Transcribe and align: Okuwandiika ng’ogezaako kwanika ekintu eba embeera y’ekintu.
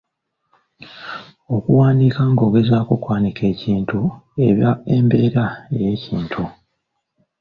Okuwandiika 1.55 2.21
ng’ogezaako 2.31 2.93
kwanika 3.03 3.43
ekintu 3.53 3.99
eba 4.47 4.69
embeera 4.95 5.45
y’ekintu. 5.77 6.43